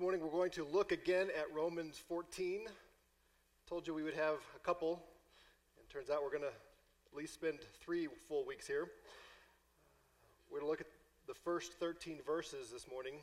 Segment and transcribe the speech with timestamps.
[0.00, 2.68] Morning we're going to look again at Romans 14.
[3.68, 5.02] Told you we would have a couple,
[5.76, 8.86] and turns out we're going to at least spend three full weeks here.
[10.48, 10.86] We're going to look at
[11.26, 13.14] the first 13 verses this morning.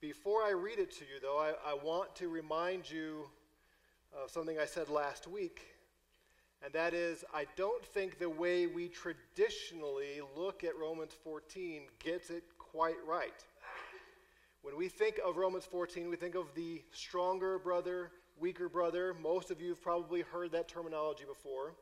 [0.00, 3.28] Before I read it to you, though, I, I want to remind you
[4.16, 5.62] of something I said last week,
[6.62, 12.30] and that is I don't think the way we traditionally look at Romans 14 gets
[12.30, 13.44] it quite right.
[14.66, 19.14] When we think of Romans 14, we think of the stronger brother, weaker brother.
[19.22, 21.76] Most of you have probably heard that terminology before.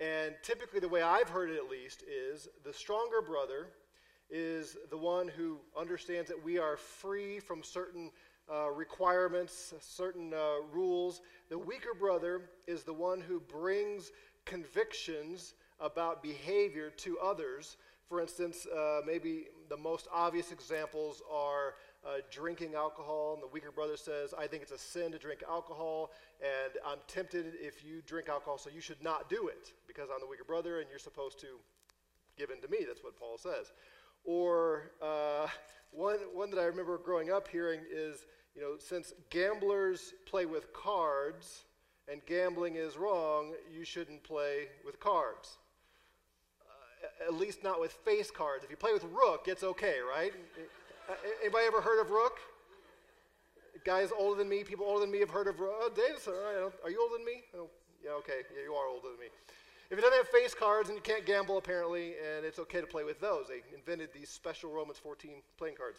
[0.00, 3.70] And typically, the way I've heard it at least is the stronger brother
[4.30, 8.12] is the one who understands that we are free from certain
[8.48, 11.22] uh, requirements, certain uh, rules.
[11.48, 14.12] The weaker brother is the one who brings
[14.44, 17.78] convictions about behavior to others.
[18.08, 23.70] For instance, uh, maybe the most obvious examples are uh, drinking alcohol, and the weaker
[23.70, 28.02] brother says, I think it's a sin to drink alcohol, and I'm tempted if you
[28.06, 30.98] drink alcohol, so you should not do it because I'm the weaker brother and you're
[30.98, 31.46] supposed to
[32.36, 32.78] give in to me.
[32.86, 33.72] That's what Paul says.
[34.24, 35.46] Or uh,
[35.90, 40.72] one, one that I remember growing up hearing is, you know, since gamblers play with
[40.72, 41.64] cards
[42.10, 45.56] and gambling is wrong, you shouldn't play with cards.
[46.60, 48.64] Uh, at least not with face cards.
[48.64, 50.32] If you play with rook, it's okay, right?
[51.12, 52.38] Uh, anybody ever heard of Rook?
[53.84, 55.74] Guys older than me, people older than me have heard of Rook.
[55.78, 56.72] Oh, right.
[56.84, 57.42] Are you older than me?
[57.54, 57.68] Oh,
[58.02, 58.40] yeah, okay.
[58.56, 59.26] Yeah, you are older than me.
[59.90, 62.86] If it doesn't have face cards and you can't gamble, apparently, and it's okay to
[62.86, 65.98] play with those, they invented these special Romans 14 playing cards.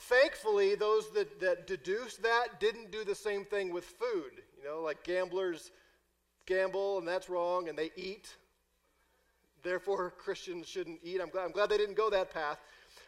[0.00, 4.40] Thankfully, those that, that deduced that didn't do the same thing with food.
[4.56, 5.70] You know, like gamblers
[6.46, 8.36] gamble, and that's wrong, and they eat,
[9.68, 11.20] therefore Christians shouldn't eat.
[11.20, 12.58] I'm glad, I'm glad they didn't go that path.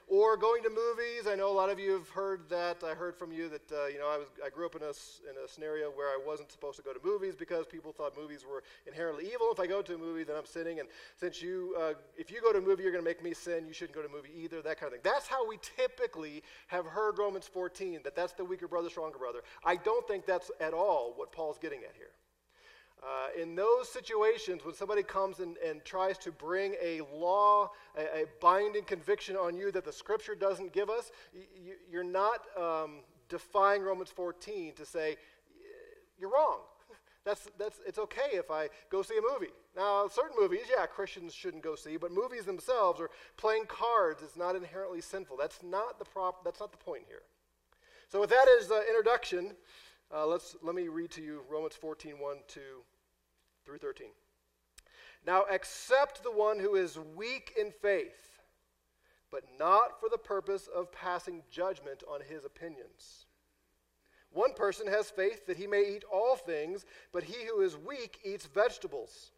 [0.09, 1.29] Or going to movies.
[1.31, 2.83] I know a lot of you have heard that.
[2.83, 4.91] I heard from you that uh, you know I was I grew up in a
[4.91, 8.45] in a scenario where I wasn't supposed to go to movies because people thought movies
[8.45, 9.53] were inherently evil.
[9.53, 10.81] If I go to a movie, then I'm sinning.
[10.81, 13.33] And since you uh, if you go to a movie, you're going to make me
[13.33, 13.69] sin.
[13.69, 14.61] You shouldn't go to a movie either.
[14.61, 15.13] That kind of thing.
[15.13, 18.01] That's how we typically have heard Romans 14.
[18.03, 19.43] That that's the weaker brother, stronger brother.
[19.65, 22.11] I don't think that's at all what Paul's getting at here.
[23.03, 28.23] Uh, in those situations, when somebody comes and, and tries to bring a law, a,
[28.23, 32.99] a, binding conviction on you that the scripture doesn't give us, you, you're not um,
[33.31, 35.17] defying Romans 14 to say,
[36.19, 36.59] you're wrong.
[37.25, 39.53] That's, that's, it's okay if I go see a movie.
[39.77, 44.39] Now, certain movies, yeah, Christians shouldn't go see, but movies themselves or playing cards is
[44.39, 45.37] not inherently sinful.
[45.37, 47.21] That's not the, prop, that's not the point here.
[48.09, 49.53] So, with that as uh, introduction,
[50.13, 52.61] uh, let's, let me read to you Romans 14 1 2
[53.65, 54.09] through 13.
[55.27, 58.41] Now accept the one who is weak in faith,
[59.31, 63.27] but not for the purpose of passing judgment on his opinions.
[64.33, 68.21] One person has faith that he may eat all things, but he who is weak
[68.25, 69.33] eats vegetables.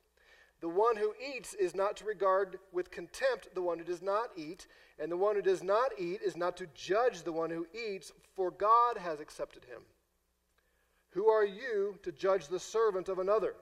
[0.61, 4.31] The one who eats is not to regard with contempt the one who does not
[4.37, 4.69] eat,
[4.99, 8.13] and the one who does not eat is not to judge the one who eats,
[8.37, 9.81] for God has accepted him.
[11.11, 13.55] Who are you to judge the servant of another?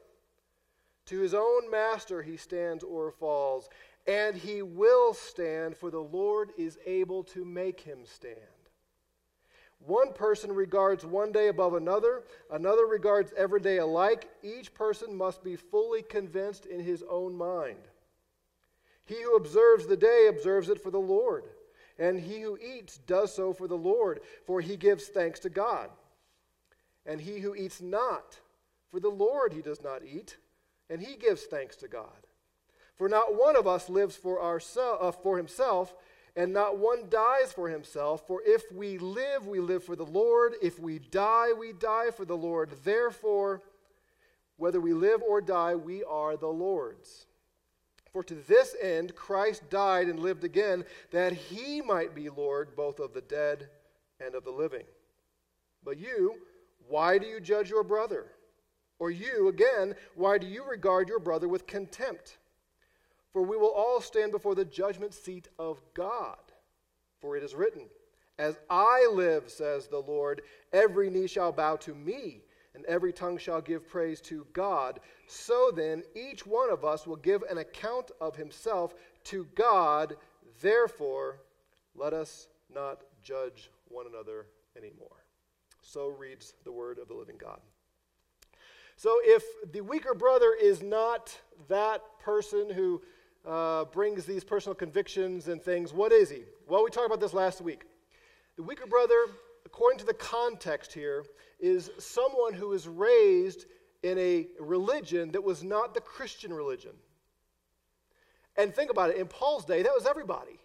[1.06, 3.68] To his own master he stands or falls,
[4.06, 8.36] and he will stand, for the Lord is able to make him stand.
[9.80, 14.28] One person regards one day above another, another regards every day alike.
[14.42, 17.88] Each person must be fully convinced in his own mind.
[19.06, 21.44] He who observes the day observes it for the Lord,
[21.98, 25.90] and he who eats does so for the Lord, for he gives thanks to God.
[27.06, 28.38] And he who eats not,
[28.90, 30.36] for the Lord he does not eat
[30.90, 32.26] and he gives thanks to God.
[32.96, 35.94] For not one of us lives for, ourself, uh, for himself,
[36.36, 38.26] and not one dies for himself.
[38.26, 40.54] For if we live, we live for the Lord.
[40.60, 42.70] If we die, we die for the Lord.
[42.84, 43.62] Therefore,
[44.56, 47.26] whether we live or die, we are the Lord's.
[48.12, 52.98] For to this end Christ died and lived again, that he might be Lord both
[52.98, 53.68] of the dead
[54.24, 54.84] and of the living.
[55.82, 56.34] But you,
[56.88, 58.26] why do you judge your brother?
[59.00, 62.36] Or you, again, why do you regard your brother with contempt?
[63.32, 66.36] For we will all stand before the judgment seat of God.
[67.18, 67.86] For it is written,
[68.38, 70.42] As I live, says the Lord,
[70.72, 72.42] every knee shall bow to me,
[72.74, 75.00] and every tongue shall give praise to God.
[75.26, 78.94] So then, each one of us will give an account of himself
[79.24, 80.16] to God.
[80.60, 81.40] Therefore,
[81.94, 85.24] let us not judge one another anymore.
[85.80, 87.60] So reads the word of the living God.
[89.00, 91.34] So if the weaker brother is not
[91.68, 93.00] that person who
[93.48, 96.42] uh, brings these personal convictions and things, what is he?
[96.68, 97.86] Well, we talked about this last week.
[98.56, 99.24] The weaker brother,
[99.64, 101.24] according to the context here,
[101.58, 103.64] is someone who is raised
[104.02, 106.92] in a religion that was not the Christian religion.
[108.58, 110.60] And think about it, in Paul's day, that was everybody.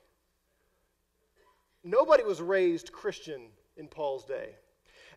[1.86, 3.44] Nobody was raised Christian
[3.78, 4.56] in Paul's day.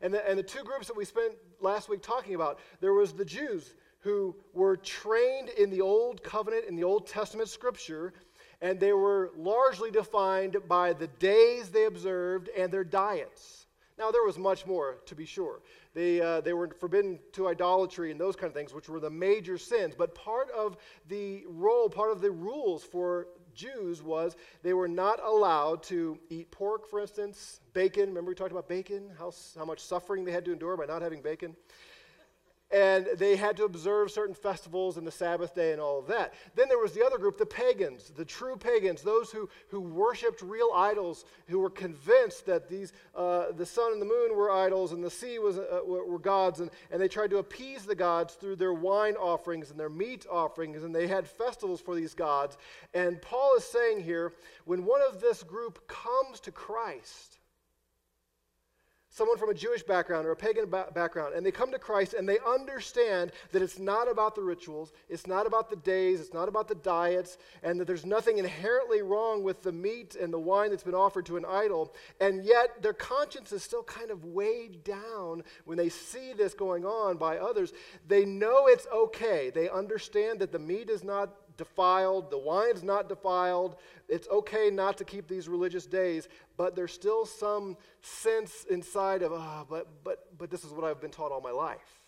[0.02, 3.12] And the, and the two groups that we spent last week talking about, there was
[3.12, 8.12] the Jews who were trained in the Old Covenant, in the Old Testament scripture,
[8.60, 13.66] and they were largely defined by the days they observed and their diets.
[13.98, 15.60] Now, there was much more, to be sure.
[15.92, 19.10] They, uh, they were forbidden to idolatry and those kind of things, which were the
[19.10, 19.96] major sins.
[19.98, 20.76] But part of
[21.08, 23.26] the role, part of the rules for
[23.58, 28.08] Jews was they were not allowed to eat pork, for instance, bacon.
[28.10, 31.02] Remember we talked about bacon, how, how much suffering they had to endure by not
[31.02, 31.56] having bacon?
[32.70, 36.34] And they had to observe certain festivals and the Sabbath day and all of that.
[36.54, 40.42] Then there was the other group, the pagans, the true pagans, those who, who worshiped
[40.42, 44.92] real idols, who were convinced that these, uh, the sun and the moon were idols
[44.92, 48.34] and the sea was, uh, were gods, and, and they tried to appease the gods
[48.34, 52.58] through their wine offerings and their meat offerings, and they had festivals for these gods.
[52.92, 54.34] And Paul is saying here
[54.66, 57.37] when one of this group comes to Christ,
[59.18, 62.14] someone from a Jewish background or a pagan ba- background, and they come to Christ
[62.14, 66.32] and they understand that it's not about the rituals, it's not about the days, it's
[66.32, 70.38] not about the diets, and that there's nothing inherently wrong with the meat and the
[70.38, 74.24] wine that's been offered to an idol, and yet their conscience is still kind of
[74.24, 77.72] weighed down when they see this going on by others.
[78.06, 79.50] They know it's okay.
[79.50, 83.76] They understand that the meat is not defiled, the wine's not defiled.
[84.08, 89.32] It's okay not to keep these religious days, but there's still some sense inside of,
[89.34, 92.00] oh, but, but, but this is what I've been taught all my life.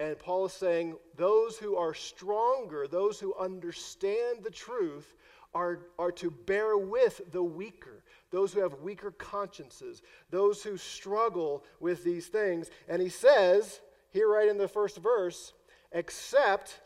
[0.00, 5.14] And Paul is saying those who are stronger, those who understand the truth,
[5.54, 11.64] are, are to bear with the weaker, those who have weaker consciences, those who struggle
[11.80, 12.70] with these things.
[12.88, 13.80] And he says,
[14.10, 15.52] here right in the first verse,
[15.92, 16.80] except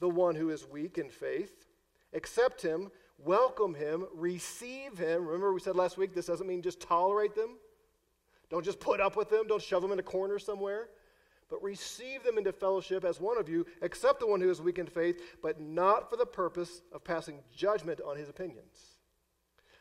[0.00, 1.66] the one who is weak in faith.
[2.12, 5.26] Accept him, welcome him, receive him.
[5.26, 7.58] Remember, we said last week this doesn't mean just tolerate them.
[8.48, 10.88] Don't just put up with them, don't shove them in a corner somewhere.
[11.48, 14.78] But receive them into fellowship as one of you, accept the one who is weak
[14.78, 18.98] in faith, but not for the purpose of passing judgment on his opinions.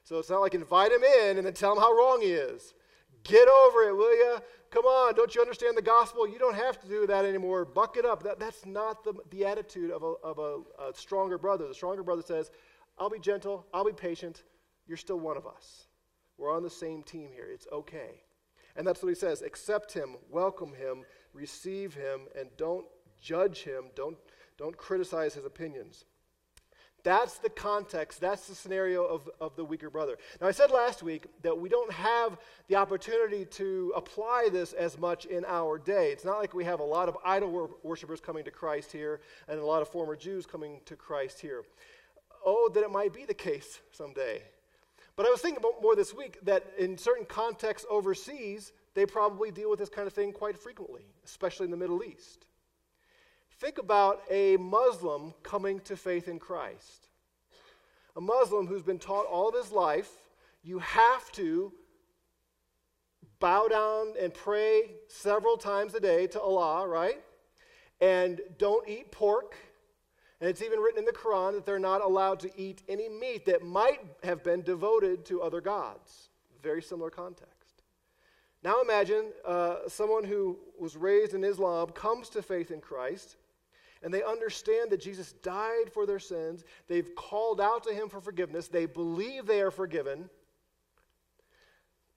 [0.04, 2.74] So it's not like invite him in and then tell him how wrong he is.
[3.24, 4.38] Get over it, will you?
[4.71, 6.27] Come on, don't you understand the gospel?
[6.27, 7.66] You don't have to do that anymore.
[7.66, 8.21] Buck it up.
[8.24, 11.68] That, that's not the, the attitude of, a, of a, a stronger brother.
[11.68, 12.51] The stronger brother says,
[12.98, 14.44] I'll be gentle, I'll be patient.
[14.88, 15.88] You're still one of us.
[16.38, 17.48] We're on the same team here.
[17.51, 18.21] It's okay.
[18.75, 22.86] And that's what he says accept him, welcome him, receive him, and don't
[23.19, 23.86] judge him.
[23.95, 24.18] Don't,
[24.57, 26.06] don't criticize his opinions.
[27.03, 30.17] That's the context, that's the scenario of, of the weaker brother.
[30.41, 32.37] Now, I said last week that we don't have
[32.67, 36.11] the opportunity to apply this as much in our day.
[36.11, 39.21] It's not like we have a lot of idol wor- worshippers coming to Christ here
[39.47, 41.63] and a lot of former Jews coming to Christ here.
[42.45, 44.41] Oh, that it might be the case someday.
[45.15, 49.51] But I was thinking about more this week that in certain contexts overseas, they probably
[49.51, 52.45] deal with this kind of thing quite frequently, especially in the Middle East.
[53.59, 57.09] Think about a Muslim coming to faith in Christ.
[58.16, 60.09] A Muslim who's been taught all of his life,
[60.63, 61.73] you have to
[63.42, 67.21] bow down and pray several times a day to Allah, right?
[67.99, 69.57] And don't eat pork.
[70.39, 73.45] And it's even written in the Quran that they're not allowed to eat any meat
[73.47, 76.30] that might have been devoted to other gods.
[76.63, 77.83] Very similar context.
[78.63, 83.35] Now imagine uh, someone who was raised in Islam comes to faith in Christ
[84.01, 86.63] and they understand that Jesus died for their sins.
[86.87, 88.68] They've called out to him for forgiveness.
[88.68, 90.29] They believe they are forgiven.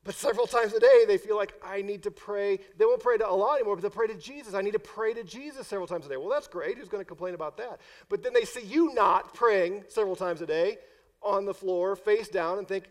[0.04, 2.58] But several times a day, they feel like, I need to pray.
[2.76, 4.54] They won't pray to Allah anymore, but they'll pray to Jesus.
[4.54, 6.16] I need to pray to Jesus several times a day.
[6.16, 6.78] Well, that's great.
[6.78, 7.80] Who's going to complain about that?
[8.08, 10.78] But then they see you not praying several times a day
[11.22, 12.84] on the floor, face down, and think,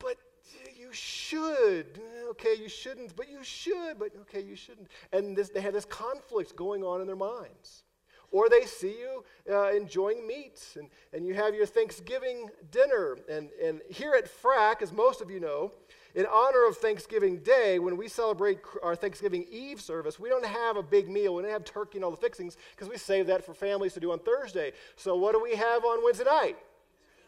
[0.00, 0.16] but
[0.90, 2.00] you should.
[2.30, 4.88] Okay, you shouldn't, but you should, but okay, you shouldn't.
[5.12, 7.84] And this, they have this conflict going on in their minds.
[8.32, 13.18] Or they see you uh, enjoying meat and, and you have your Thanksgiving dinner.
[13.28, 15.72] And, and here at FRAC, as most of you know,
[16.14, 20.76] in honor of Thanksgiving Day, when we celebrate our Thanksgiving Eve service, we don't have
[20.76, 21.34] a big meal.
[21.34, 24.00] We don't have turkey and all the fixings because we save that for families to
[24.00, 24.72] do on Thursday.
[24.96, 26.56] So, what do we have on Wednesday night?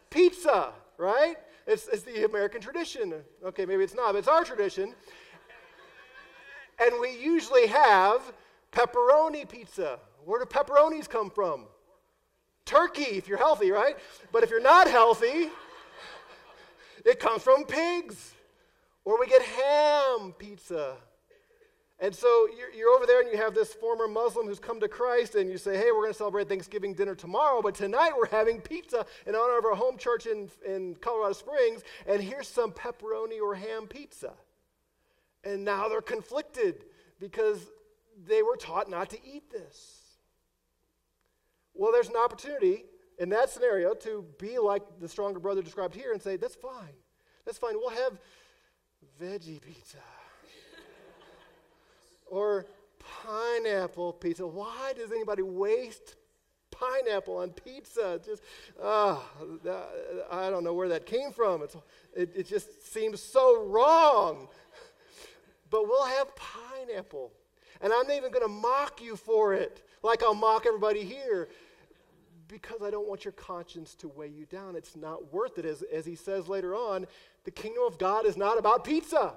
[0.09, 1.35] Pizza, right?
[1.65, 3.13] It's, it's the American tradition.
[3.45, 4.93] Okay, maybe it's not, but it's our tradition.
[6.79, 8.21] And we usually have
[8.71, 9.99] pepperoni pizza.
[10.25, 11.65] Where do pepperonis come from?
[12.65, 13.97] Turkey, if you're healthy, right?
[14.31, 15.49] But if you're not healthy,
[17.05, 18.33] it comes from pigs.
[19.05, 20.95] Or we get ham pizza.
[21.99, 24.87] And so you're, you're, over there and you have this former Muslim who's come to
[24.87, 28.27] Christ, and you say, Hey, we're going to celebrate Thanksgiving dinner tomorrow, but tonight we're
[28.27, 32.71] having pizza in honor of our home church in, in Colorado Springs, and here's some
[32.71, 34.33] pepperoni or ham pizza.
[35.43, 36.85] And now they're conflicted
[37.19, 37.59] because
[38.25, 39.99] they were taught not to eat this.
[41.73, 42.85] Well, there's an opportunity
[43.19, 46.95] in that scenario to be like the stronger brother described here and say, That's fine.
[47.45, 47.75] That's fine.
[47.75, 48.19] We'll have
[49.21, 49.97] veggie pizza
[52.33, 52.65] or
[53.23, 54.45] pineapple pizza.
[54.45, 56.15] Why does anybody waste
[56.71, 58.19] pineapple on pizza?
[58.25, 58.41] Just,
[58.81, 59.17] uh,
[60.31, 61.61] I don't know where that came from.
[61.61, 61.77] It's,
[62.15, 64.47] it, it just seems so wrong.
[65.69, 67.31] But we'll have pineapple.
[67.81, 71.49] And I'm not even going to mock you for it like I'll mock everybody here
[72.47, 74.75] because I don't want your conscience to weigh you down.
[74.75, 75.65] It's not worth it.
[75.65, 77.05] As, as he says later on,
[77.43, 79.33] the kingdom of God is not about pizza.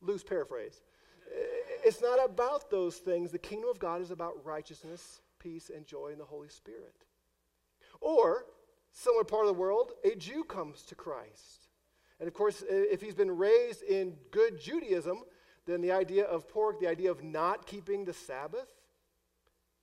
[0.00, 0.80] Loose paraphrase.
[1.84, 3.30] It's not about those things.
[3.30, 6.94] The kingdom of God is about righteousness, peace, and joy in the Holy Spirit.
[8.00, 8.46] Or,
[8.92, 11.68] similar part of the world, a Jew comes to Christ.
[12.18, 15.22] And of course, if he's been raised in good Judaism,
[15.66, 18.68] then the idea of pork, the idea of not keeping the Sabbath,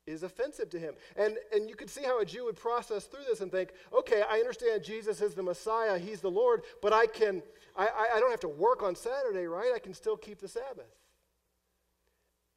[0.06, 0.96] is offensive to him.
[1.16, 4.24] And, and you could see how a Jew would process through this and think, okay,
[4.30, 7.42] I understand Jesus is the Messiah, he's the Lord, but I can,
[7.76, 9.72] I, I don't have to work on Saturday, right?
[9.74, 10.92] I can still keep the Sabbath.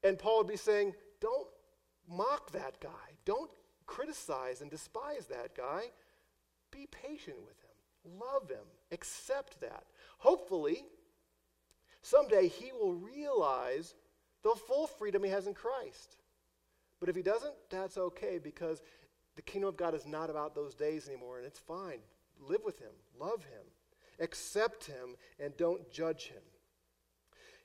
[0.06, 1.48] And Paul would be saying, don't
[2.08, 3.16] mock that guy.
[3.24, 3.50] Don't
[3.86, 5.86] criticize and despise that guy.
[6.70, 8.18] Be patient with him.
[8.20, 8.66] Love him.
[8.92, 9.84] Accept that.
[10.18, 10.84] Hopefully,
[12.02, 13.94] someday he will realize
[14.44, 16.18] the full freedom he has in Christ.
[17.00, 18.82] But if he doesn't, that's okay because
[19.34, 21.98] the kingdom of God is not about those days anymore, and it's fine.
[22.40, 23.64] Live with him, love him,
[24.20, 26.42] accept him, and don't judge him.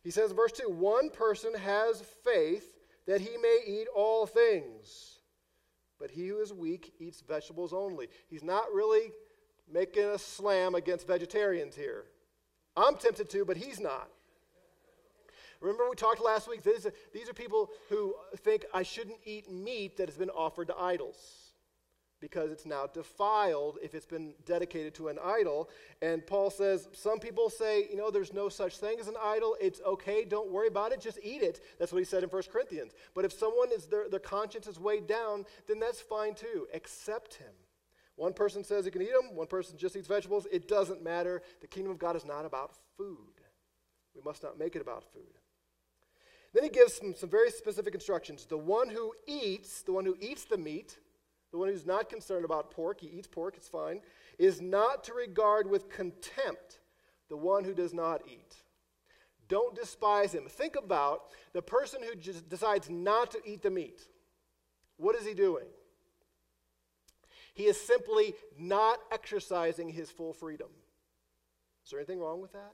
[0.03, 2.77] He says in verse 2 One person has faith
[3.07, 5.19] that he may eat all things,
[5.99, 8.07] but he who is weak eats vegetables only.
[8.27, 9.11] He's not really
[9.71, 12.05] making a slam against vegetarians here.
[12.75, 14.09] I'm tempted to, but he's not.
[15.59, 19.51] Remember, we talked last week, these are, these are people who think I shouldn't eat
[19.51, 21.40] meat that has been offered to idols
[22.21, 25.69] because it's now defiled if it's been dedicated to an idol.
[26.01, 29.57] And Paul says, some people say, you know, there's no such thing as an idol.
[29.59, 30.23] It's okay.
[30.23, 31.01] Don't worry about it.
[31.01, 31.61] Just eat it.
[31.79, 32.93] That's what he said in 1 Corinthians.
[33.15, 36.67] But if someone is, their, their conscience is weighed down, then that's fine too.
[36.73, 37.53] Accept him.
[38.15, 40.45] One person says he can eat them, one person just eats vegetables.
[40.51, 41.41] It doesn't matter.
[41.59, 43.17] The kingdom of God is not about food.
[44.13, 45.23] We must not make it about food.
[46.53, 48.45] Then he gives some, some very specific instructions.
[48.45, 50.99] The one who eats, the one who eats the meat,
[51.51, 54.01] the one who's not concerned about pork, he eats pork, it's fine,
[54.39, 56.79] is not to regard with contempt
[57.29, 58.55] the one who does not eat.
[59.47, 60.45] Don't despise him.
[60.47, 64.01] Think about the person who just decides not to eat the meat.
[64.97, 65.65] What is he doing?
[67.53, 70.69] He is simply not exercising his full freedom.
[71.83, 72.73] Is there anything wrong with that?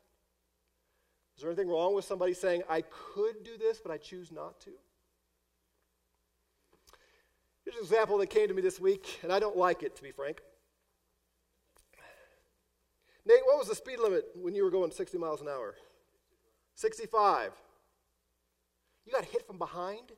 [1.36, 4.60] Is there anything wrong with somebody saying, I could do this, but I choose not
[4.62, 4.72] to?
[7.68, 10.02] Here's an example that came to me this week, and I don't like it, to
[10.02, 10.40] be frank.
[13.26, 15.76] Nate, what was the speed limit when you were going 60 miles an hour?
[16.76, 17.52] 65.
[19.06, 20.14] You got hit from behind?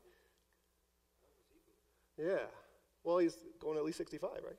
[2.20, 2.46] Yeah.
[3.04, 4.56] Well, he's going at least 65, right?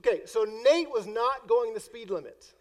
[0.00, 2.54] Okay, so Nate was not going the speed limit.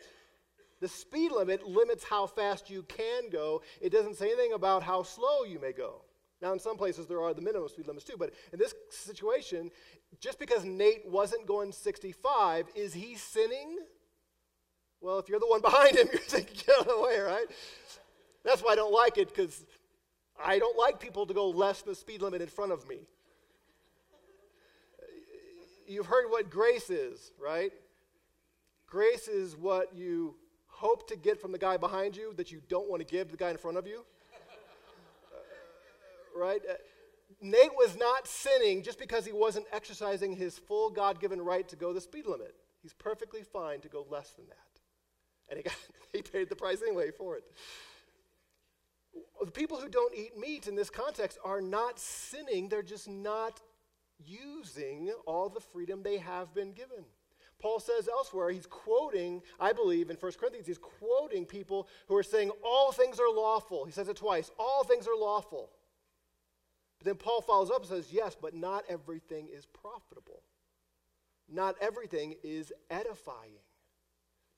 [0.80, 3.64] The speed limit limits how fast you can go.
[3.82, 6.04] It doesn't say anything about how slow you may go.
[6.41, 9.72] Now, in some places, there are the minimum speed limits too, but in this situation,
[10.20, 13.79] just because Nate wasn't going 65, is he sinning?
[15.01, 17.46] Well, if you're the one behind him, you're thinking, get out of the way, right?
[18.44, 19.65] That's why I don't like it, because
[20.44, 23.00] I don't like people to go less than the speed limit in front of me.
[25.88, 27.72] You've heard what grace is, right?
[28.86, 30.36] Grace is what you
[30.67, 33.38] hope to get from the guy behind you that you don't want to give the
[33.38, 34.06] guy in front of you
[36.38, 36.62] right?
[36.70, 36.74] Uh,
[37.41, 41.75] Nate was not sinning just because he wasn't exercising his full God given right to
[41.75, 42.56] go the speed limit.
[42.82, 44.58] He's perfectly fine to go less than that.
[45.50, 45.75] And he, got,
[46.13, 47.44] he paid the price anyway for it.
[49.44, 53.62] The people who don't eat meat in this context are not sinning, they're just not
[54.24, 57.06] using all the freedom they have been given.
[57.60, 62.24] Paul says elsewhere, he's quoting, I believe, in 1 Corinthians, he's quoting people who are
[62.24, 63.86] saying all things are lawful.
[63.86, 65.72] He says it twice all things are lawful.
[67.00, 70.42] But then Paul follows up and says, Yes, but not everything is profitable.
[71.50, 73.60] Not everything is edifying.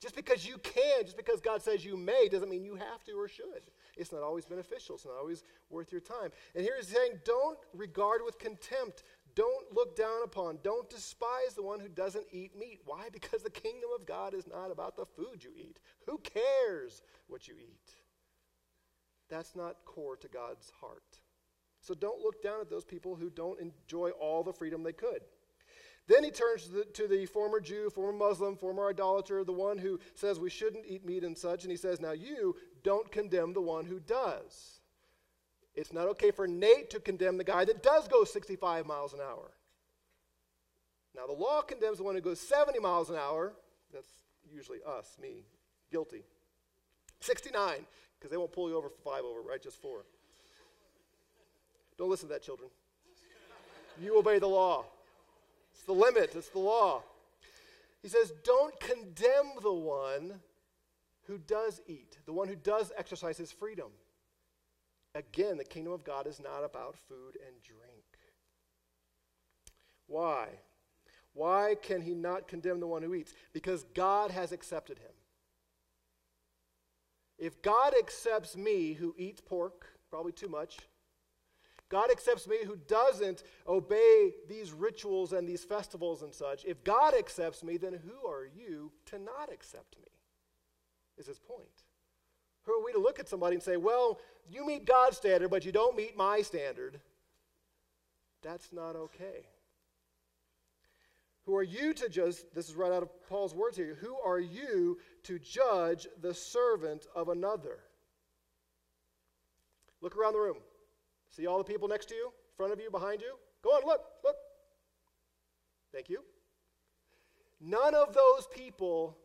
[0.00, 3.12] Just because you can, just because God says you may, doesn't mean you have to
[3.12, 3.70] or should.
[3.98, 4.94] It's not always beneficial.
[4.94, 6.30] It's not always worth your time.
[6.54, 9.02] And here he's saying, don't regard with contempt.
[9.34, 10.58] Don't look down upon.
[10.62, 12.80] Don't despise the one who doesn't eat meat.
[12.86, 13.08] Why?
[13.12, 15.78] Because the kingdom of God is not about the food you eat.
[16.06, 17.94] Who cares what you eat?
[19.28, 21.20] That's not core to God's heart.
[21.80, 25.22] So don't look down at those people who don't enjoy all the freedom they could.
[26.08, 29.78] Then he turns to the, to the, former Jew, former Muslim, former idolater, the one
[29.78, 33.52] who says we shouldn't eat meat and such, and he says, Now you don't condemn
[33.52, 34.80] the one who does.
[35.74, 39.20] It's not okay for Nate to condemn the guy that does go 65 miles an
[39.20, 39.52] hour.
[41.14, 43.52] Now, the law condemns the one who goes 70 miles an hour.
[43.92, 44.10] That's
[44.52, 45.44] usually us, me,
[45.90, 46.24] guilty.
[47.20, 47.86] 69,
[48.18, 49.62] because they won't pull you over for five over, right?
[49.62, 50.04] Just four.
[52.00, 52.70] Don't listen to that, children.
[54.00, 54.86] You obey the law.
[55.74, 57.02] It's the limit, it's the law.
[58.02, 60.40] He says, Don't condemn the one
[61.26, 63.88] who does eat, the one who does exercise his freedom.
[65.14, 68.04] Again, the kingdom of God is not about food and drink.
[70.06, 70.48] Why?
[71.34, 73.34] Why can he not condemn the one who eats?
[73.52, 75.12] Because God has accepted him.
[77.38, 80.78] If God accepts me who eats pork, probably too much,
[81.90, 86.64] God accepts me who doesn't obey these rituals and these festivals and such.
[86.64, 90.08] If God accepts me, then who are you to not accept me?
[91.18, 91.84] Is his point.
[92.64, 95.64] Who are we to look at somebody and say, well, you meet God's standard, but
[95.64, 97.00] you don't meet my standard?
[98.42, 99.46] That's not okay.
[101.46, 102.36] Who are you to judge?
[102.54, 103.98] This is right out of Paul's words here.
[104.00, 107.80] Who are you to judge the servant of another?
[110.00, 110.58] Look around the room.
[111.30, 113.34] See all the people next to you, in front of you, behind you?
[113.62, 114.36] Go on, look, look.
[115.92, 116.20] Thank you.
[117.60, 119.16] None of those people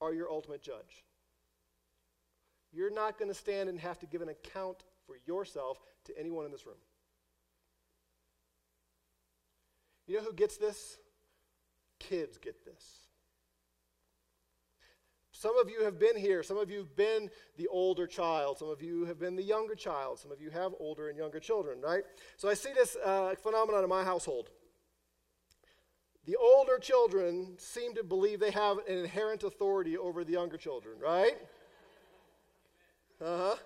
[0.00, 1.04] are your ultimate judge.
[2.72, 6.44] You're not going to stand and have to give an account for yourself to anyone
[6.44, 6.76] in this room.
[10.06, 10.98] You know who gets this?
[11.98, 13.05] Kids get this.
[15.46, 16.42] Some of you have been here.
[16.42, 18.58] Some of you have been the older child.
[18.58, 20.18] Some of you have been the younger child.
[20.18, 22.02] Some of you have older and younger children, right?
[22.36, 24.50] So I see this uh, phenomenon in my household.
[26.24, 30.96] The older children seem to believe they have an inherent authority over the younger children,
[31.00, 31.36] right?
[33.24, 33.56] Uh huh.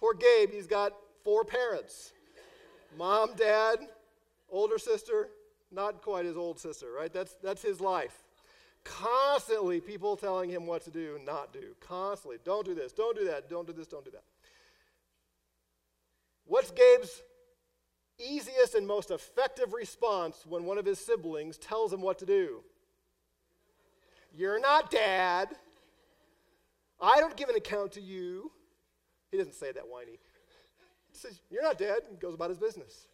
[0.00, 2.12] Poor Gabe, he's got four parents
[2.98, 3.78] mom, dad,
[4.50, 5.28] older sister,
[5.70, 7.12] not quite his old sister, right?
[7.12, 8.24] That's, that's his life.
[8.94, 11.74] Constantly, people telling him what to do, not do.
[11.80, 12.38] Constantly.
[12.44, 14.22] Don't do this, don't do that, don't do this, don't do that.
[16.44, 17.22] What's Gabe's
[18.18, 22.62] easiest and most effective response when one of his siblings tells him what to do?
[24.32, 25.48] You're not dad.
[27.00, 28.52] I don't give an account to you.
[29.30, 30.18] He doesn't say that whiny.
[31.10, 33.08] He says, You're not dad, and goes about his business.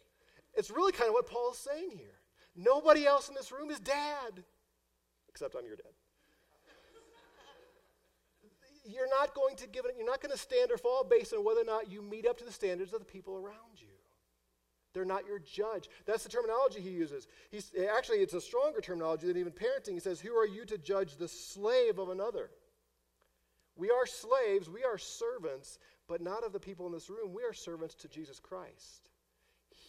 [0.53, 2.19] It's really kind of what Paul's saying here.
[2.55, 4.43] Nobody else in this room is dad
[5.33, 5.93] except I'm your dad.
[8.85, 11.43] you're not going to give it, you're not going to stand or fall based on
[11.43, 13.87] whether or not you meet up to the standards of the people around you.
[14.93, 15.89] They're not your judge.
[16.05, 17.27] That's the terminology he uses.
[17.49, 19.93] He's, actually, it's a stronger terminology than even parenting.
[19.93, 22.51] He says, Who are you to judge the slave of another?
[23.75, 27.33] We are slaves, we are servants, but not of the people in this room.
[27.33, 29.09] We are servants to Jesus Christ.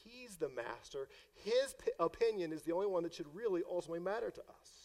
[0.05, 1.09] He's the master.
[1.35, 4.84] His p- opinion is the only one that should really ultimately matter to us.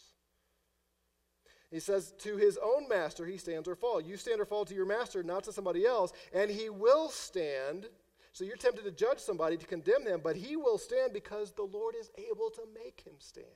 [1.70, 4.04] He says, To his own master he stands or falls.
[4.04, 7.86] You stand or fall to your master, not to somebody else, and he will stand.
[8.32, 11.62] So you're tempted to judge somebody, to condemn them, but he will stand because the
[11.62, 13.46] Lord is able to make him stand.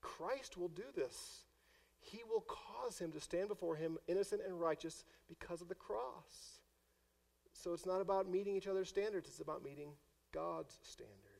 [0.00, 1.44] Christ will do this.
[2.00, 6.60] He will cause him to stand before him innocent and righteous because of the cross.
[7.52, 9.90] So it's not about meeting each other's standards, it's about meeting
[10.32, 11.31] God's standards.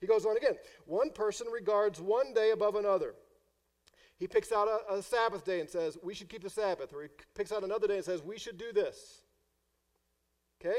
[0.00, 0.54] He goes on again.
[0.86, 3.14] One person regards one day above another.
[4.18, 6.92] He picks out a, a, Sabbath day and says, we should keep the Sabbath.
[6.92, 9.22] Or he picks out another day and says, we should do this.
[10.60, 10.78] Okay?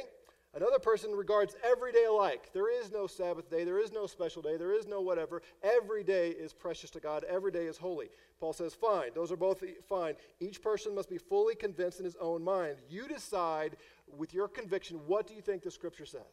[0.54, 2.50] Another person regards every day alike.
[2.54, 3.64] There is no Sabbath day.
[3.64, 4.58] There is no special day.
[4.58, 5.42] There is no whatever.
[5.64, 7.24] Every day is precious to God.
[7.24, 8.10] Every day is holy.
[8.40, 9.12] Paul says, fine.
[9.14, 10.16] Those are both fine.
[10.40, 12.78] Each person must be fully convinced in his own mind.
[12.90, 13.78] You decide
[14.18, 16.24] with your conviction, what do you think the scripture says?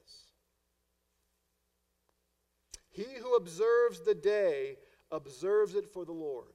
[2.96, 4.78] He who observes the day
[5.12, 6.54] observes it for the Lord.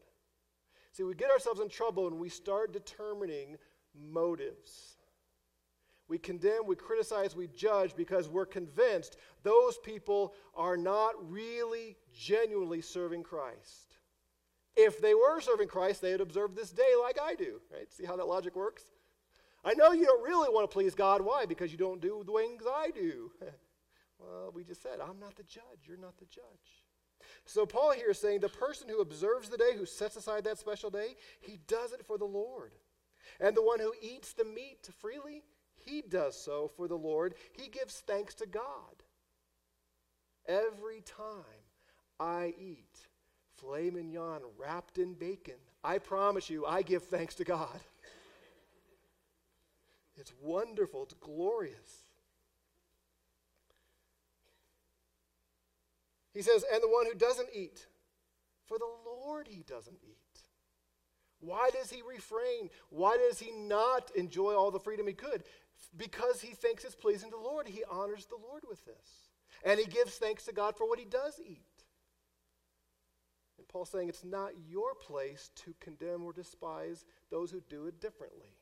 [0.92, 3.58] See, we get ourselves in trouble when we start determining
[3.96, 4.98] motives.
[6.08, 12.82] We condemn, we criticize, we judge because we're convinced those people are not really genuinely
[12.82, 13.98] serving Christ.
[14.76, 17.92] If they were serving Christ, they would observe this day like I do, right?
[17.94, 18.84] See how that logic works?
[19.64, 21.22] I know you don't really want to please God.
[21.22, 21.46] Why?
[21.46, 23.32] Because you don't do the things I do.
[24.22, 25.88] well, we just said, I'm not the judge.
[25.88, 26.84] You're not the judge.
[27.46, 30.60] So Paul here is saying the person who observes the day, who sets aside that
[30.60, 32.74] special day, he does it for the Lord.
[33.40, 35.44] And the one who eats the meat freely,
[35.76, 37.36] he does so for the Lord.
[37.54, 39.04] He gives thanks to God.
[40.48, 41.64] Every time
[42.20, 43.08] I eat
[43.56, 47.80] filet mignon wrapped in bacon, I promise you, I give thanks to God.
[50.18, 52.04] It's wonderful, it's glorious.
[56.34, 57.86] He says, and the one who doesn't eat,
[58.66, 60.18] for the Lord he doesn't eat.
[61.42, 62.70] Why does he refrain?
[62.90, 65.44] Why does he not enjoy all the freedom he could?
[65.98, 67.68] Because he thinks it's pleasing to the Lord.
[67.68, 69.30] He honors the Lord with this.
[69.66, 71.66] And he gives thanks to God for what he does eat.
[73.58, 78.00] And Paul's saying it's not your place to condemn or despise those who do it
[78.00, 78.56] differently.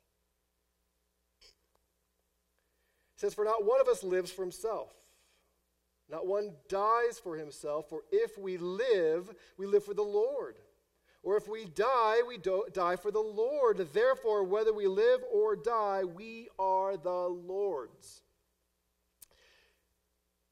[3.16, 4.94] He says, For not one of us lives for himself.
[6.10, 10.58] Not one dies for himself, for if we live, we live for the Lord.
[11.22, 13.78] Or if we die, we do- die for the Lord.
[13.78, 18.24] Therefore, whether we live or die, we are the Lord's.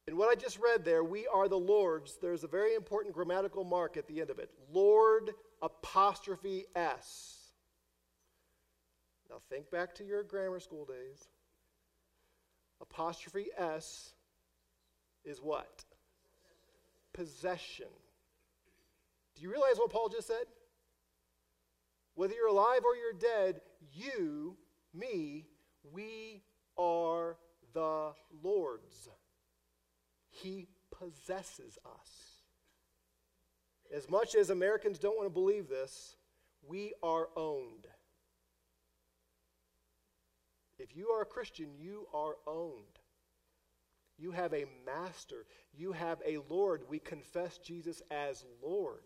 [0.07, 3.65] In what I just read there, we are the Lord's, there's a very important grammatical
[3.65, 7.51] mark at the end of it Lord apostrophe S.
[9.29, 11.27] Now think back to your grammar school days
[12.79, 14.13] apostrophe S
[15.27, 15.83] is what?
[17.13, 17.87] Possession.
[19.35, 20.45] Do you realize what Paul just said?
[22.15, 23.61] Whether you're alive or you're dead,
[23.93, 24.57] you,
[24.93, 25.45] me,
[25.91, 26.41] we
[26.77, 27.37] are
[27.73, 28.13] the
[28.43, 29.09] Lord's.
[30.29, 32.09] He possesses us.
[33.93, 36.15] As much as Americans don't want to believe this,
[36.67, 37.87] we are owned.
[40.79, 42.99] If you are a Christian, you are owned.
[44.17, 45.45] You have a master.
[45.73, 46.83] You have a Lord.
[46.89, 49.03] We confess Jesus as Lord.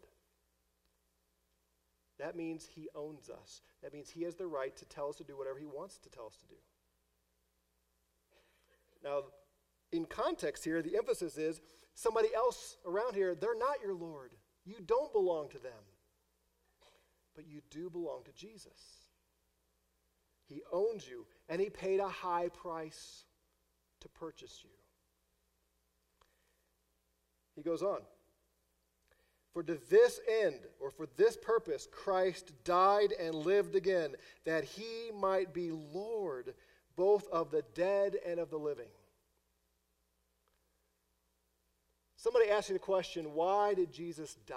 [2.19, 3.61] That means he owns us.
[3.81, 6.09] That means he has the right to tell us to do whatever he wants to
[6.09, 6.55] tell us to do.
[9.03, 9.23] Now,
[9.91, 11.61] in context here, the emphasis is
[11.95, 14.35] somebody else around here, they're not your Lord.
[14.63, 15.71] You don't belong to them.
[17.35, 19.09] But you do belong to Jesus.
[20.45, 23.25] He owns you, and He paid a high price
[24.01, 24.80] to purchase you.
[27.55, 27.99] He goes on.
[29.53, 35.11] For to this end, or for this purpose, Christ died and lived again, that he
[35.13, 36.53] might be Lord
[36.95, 38.87] both of the dead and of the living.
[42.15, 44.55] Somebody asked me the question why did Jesus die?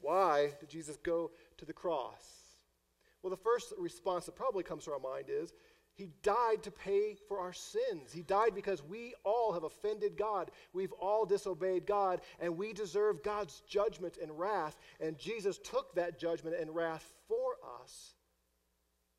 [0.00, 2.24] Why did Jesus go to the cross?
[3.22, 5.52] Well, the first response that probably comes to our mind is
[5.94, 8.12] he died to pay for our sins.
[8.12, 10.50] He died because we all have offended God.
[10.72, 14.76] We've all disobeyed God, and we deserve God's judgment and wrath.
[15.00, 18.14] And Jesus took that judgment and wrath for us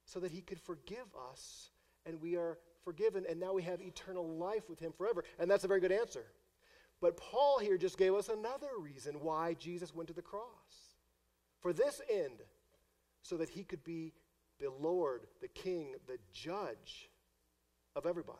[0.05, 1.69] so that he could forgive us,
[2.05, 5.23] and we are forgiven, and now we have eternal life with him forever.
[5.39, 6.25] And that's a very good answer.
[7.01, 10.43] But Paul here just gave us another reason why Jesus went to the cross
[11.61, 12.41] for this end,
[13.21, 14.11] so that he could be
[14.63, 17.09] the Lord, the King, the judge
[17.95, 18.39] of everybody.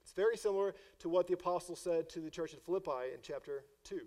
[0.00, 3.64] It's very similar to what the apostle said to the church at Philippi in chapter
[3.84, 4.00] 2.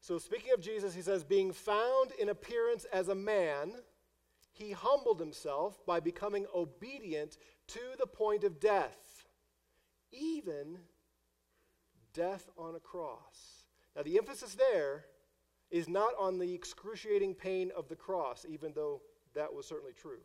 [0.00, 3.72] So, speaking of Jesus, he says, being found in appearance as a man,
[4.52, 7.36] he humbled himself by becoming obedient
[7.68, 9.26] to the point of death,
[10.12, 10.78] even
[12.14, 13.64] death on a cross.
[13.94, 15.06] Now, the emphasis there
[15.70, 19.02] is not on the excruciating pain of the cross, even though
[19.34, 20.20] that was certainly true.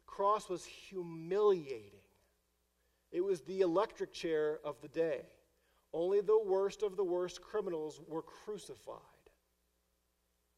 [0.00, 2.00] The cross was humiliating,
[3.10, 5.20] it was the electric chair of the day.
[5.94, 8.96] Only the worst of the worst criminals were crucified.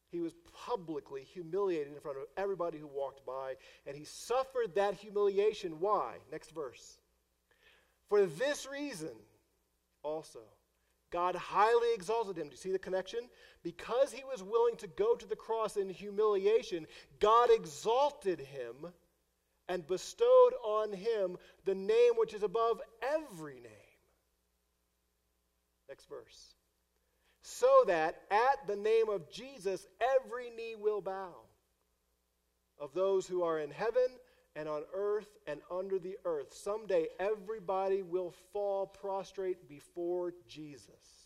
[0.09, 0.33] He was
[0.65, 5.81] publicly humiliated in front of everybody who walked by, and he suffered that humiliation.
[5.81, 6.15] Why?
[6.31, 6.99] Next verse.
[8.07, 9.11] For this reason
[10.03, 10.39] also
[11.11, 12.47] God highly exalted him.
[12.47, 13.21] Do you see the connection?
[13.63, 16.87] Because he was willing to go to the cross in humiliation,
[17.19, 18.91] God exalted him
[19.67, 23.71] and bestowed on him the name which is above every name.
[25.89, 26.55] Next verse.
[27.41, 31.35] So that at the name of Jesus every knee will bow
[32.79, 34.07] of those who are in heaven
[34.55, 36.53] and on earth and under the earth.
[36.53, 41.25] Someday everybody will fall prostrate before Jesus.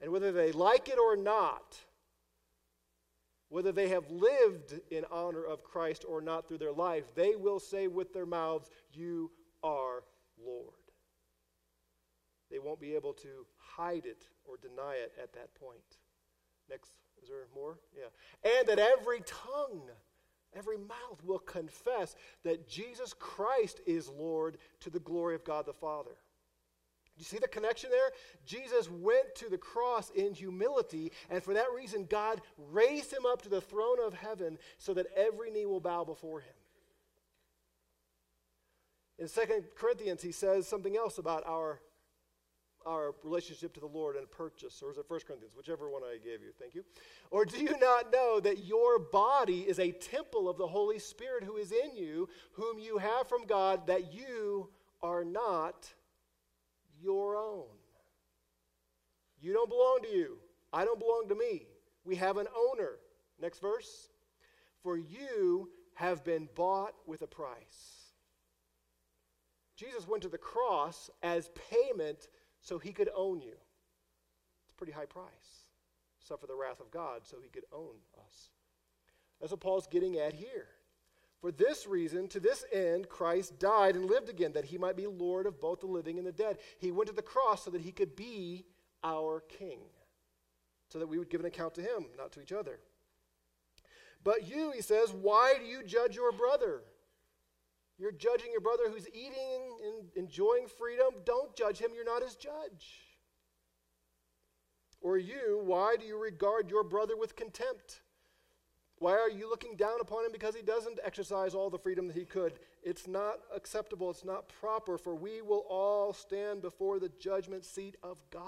[0.00, 1.78] And whether they like it or not,
[3.48, 7.60] whether they have lived in honor of Christ or not through their life, they will
[7.60, 9.30] say with their mouths, You
[9.62, 10.02] are
[10.44, 10.74] Lord.
[12.50, 15.98] They won't be able to hide it or deny it at that point.
[16.68, 16.90] Next,
[17.22, 17.78] is there more?
[17.96, 18.50] Yeah.
[18.58, 19.82] And that every tongue,
[20.56, 25.72] every mouth will confess that Jesus Christ is Lord to the glory of God the
[25.72, 26.10] Father.
[27.16, 28.10] Do you see the connection there?
[28.44, 33.40] Jesus went to the cross in humility, and for that reason, God raised him up
[33.42, 36.52] to the throne of heaven so that every knee will bow before him.
[39.18, 41.80] In 2 Corinthians, he says something else about our
[42.86, 46.16] our relationship to the Lord and purchase, or is it 1 Corinthians, whichever one I
[46.16, 46.84] gave you, thank you.
[47.30, 51.44] Or do you not know that your body is a temple of the Holy Spirit
[51.44, 54.70] who is in you, whom you have from God, that you
[55.02, 55.92] are not
[57.02, 57.66] your own?
[59.40, 60.38] You don't belong to you.
[60.72, 61.66] I don't belong to me.
[62.04, 62.92] We have an owner.
[63.40, 64.08] Next verse.
[64.82, 67.96] For you have been bought with a price.
[69.76, 72.28] Jesus went to the cross as payment
[72.66, 73.54] so he could own you.
[74.64, 75.68] It's a pretty high price.
[76.18, 77.94] Suffer the wrath of God so he could own
[78.26, 78.50] us.
[79.40, 80.66] That's what Paul's getting at here.
[81.40, 85.06] For this reason, to this end, Christ died and lived again, that he might be
[85.06, 86.58] Lord of both the living and the dead.
[86.78, 88.64] He went to the cross so that he could be
[89.04, 89.78] our king,
[90.88, 92.80] so that we would give an account to him, not to each other.
[94.24, 96.80] But you, he says, why do you judge your brother?
[97.98, 101.14] You're judging your brother who's eating and enjoying freedom.
[101.24, 101.90] Don't judge him.
[101.94, 103.06] You're not his judge.
[105.00, 108.02] Or you, why do you regard your brother with contempt?
[108.98, 112.16] Why are you looking down upon him because he doesn't exercise all the freedom that
[112.16, 112.54] he could?
[112.82, 114.10] It's not acceptable.
[114.10, 118.42] It's not proper, for we will all stand before the judgment seat of God,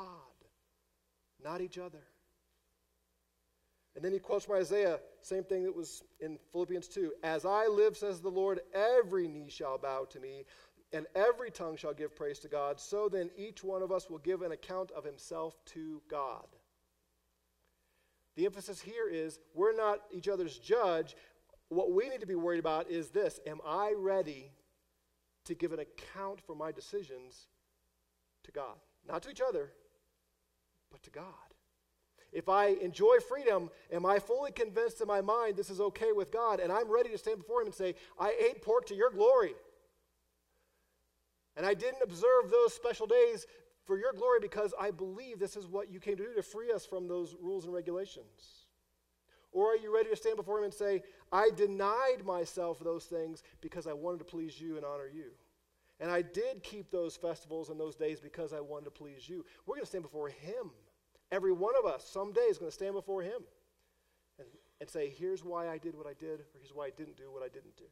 [1.42, 2.02] not each other.
[3.98, 7.14] And then he quotes from Isaiah, same thing that was in Philippians 2.
[7.24, 10.44] As I live, says the Lord, every knee shall bow to me,
[10.92, 12.78] and every tongue shall give praise to God.
[12.78, 16.46] So then each one of us will give an account of himself to God.
[18.36, 21.16] The emphasis here is we're not each other's judge.
[21.68, 24.52] What we need to be worried about is this Am I ready
[25.46, 27.48] to give an account for my decisions
[28.44, 28.76] to God?
[29.08, 29.72] Not to each other,
[30.92, 31.47] but to God.
[32.32, 36.30] If I enjoy freedom, am I fully convinced in my mind this is okay with
[36.30, 36.60] God?
[36.60, 39.54] And I'm ready to stand before Him and say, I ate pork to your glory.
[41.56, 43.46] And I didn't observe those special days
[43.84, 46.70] for your glory because I believe this is what you came to do to free
[46.70, 48.66] us from those rules and regulations.
[49.50, 53.42] Or are you ready to stand before Him and say, I denied myself those things
[53.62, 55.30] because I wanted to please you and honor you?
[56.00, 59.44] And I did keep those festivals and those days because I wanted to please you.
[59.66, 60.70] We're going to stand before Him
[61.30, 63.42] Every one of us someday is going to stand before Him
[64.38, 64.48] and,
[64.80, 67.30] and say, Here's why I did what I did, or here's why I didn't do
[67.30, 67.84] what I didn't do.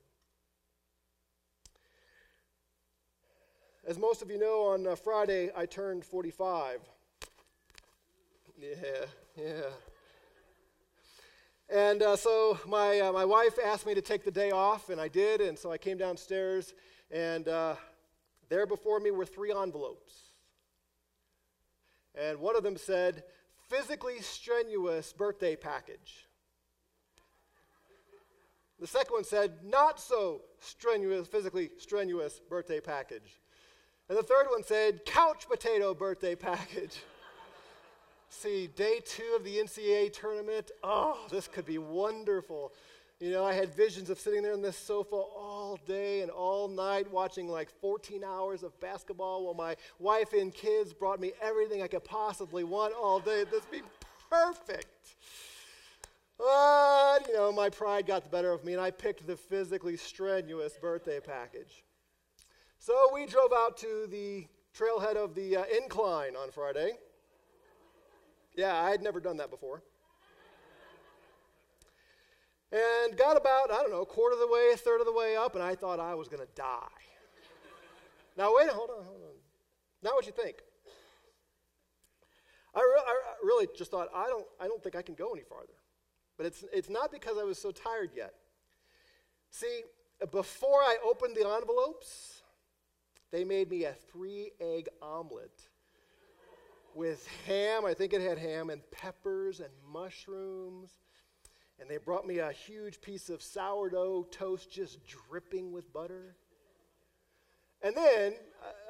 [3.86, 6.80] As most of you know, on uh, Friday I turned 45.
[8.58, 8.68] Yeah,
[9.36, 9.60] yeah.
[11.68, 15.00] And uh, so my, uh, my wife asked me to take the day off, and
[15.00, 15.40] I did.
[15.40, 16.74] And so I came downstairs,
[17.10, 17.74] and uh,
[18.48, 20.25] there before me were three envelopes.
[22.16, 23.24] And one of them said,
[23.68, 26.26] physically strenuous birthday package.
[28.78, 33.40] The second one said, not so strenuous, physically strenuous birthday package.
[34.08, 36.98] And the third one said, couch potato birthday package.
[38.28, 40.70] See, day two of the NCAA tournament.
[40.82, 42.72] Oh, this could be wonderful.
[43.18, 46.68] You know, I had visions of sitting there on this sofa all day and all
[46.68, 51.82] night watching like 14 hours of basketball while my wife and kids brought me everything
[51.82, 53.44] I could possibly want all day.
[53.44, 53.82] This would be
[54.28, 55.16] perfect.
[56.36, 59.96] But, you know, my pride got the better of me and I picked the physically
[59.96, 61.84] strenuous birthday package.
[62.78, 64.46] So we drove out to the
[64.78, 66.98] trailhead of the uh, incline on Friday.
[68.54, 69.82] Yeah, I had never done that before
[72.72, 75.12] and got about, I don't know, a quarter of the way, a third of the
[75.12, 77.02] way up, and I thought I was going to die.
[78.36, 79.36] now, wait, hold on, hold on.
[80.02, 80.56] Not what you think.
[82.74, 85.42] I, re- I really just thought, I don't, I don't think I can go any
[85.42, 85.72] farther.
[86.36, 88.34] But it's, it's not because I was so tired yet.
[89.50, 89.82] See,
[90.30, 92.42] before I opened the envelopes,
[93.32, 95.68] they made me a three egg omelet
[96.94, 100.90] with ham, I think it had ham, and peppers and mushrooms
[101.80, 106.36] and they brought me a huge piece of sourdough toast just dripping with butter.
[107.82, 108.34] And then,